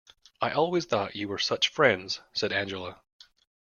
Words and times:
"I 0.41 0.49
always 0.49 0.85
thought 0.85 1.15
you 1.15 1.27
were 1.27 1.37
such 1.37 1.69
friends," 1.69 2.21
said 2.33 2.51
Angela. 2.51 2.99